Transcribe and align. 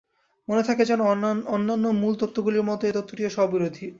মনে 0.47 0.63
থাকে 0.63 0.83
যেন, 0.85 0.99
অন্যান্য 1.49 1.85
মূল 2.01 2.13
তত্ত্বগুলির 2.21 2.67
মত 2.69 2.81
এ 2.83 2.91
তত্ত্বটিও 2.91 3.33
স্ব-বিরোধী। 3.35 3.85